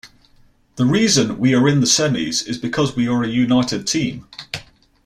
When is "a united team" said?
3.21-4.25